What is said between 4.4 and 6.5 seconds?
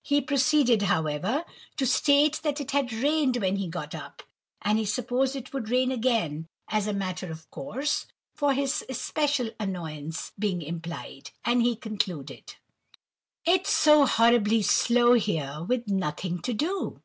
and he supposed it would rain again